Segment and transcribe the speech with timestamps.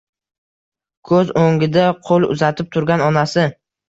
[1.09, 3.45] Ko‘z o‘ngida qo‘l uzatib turgan onasi…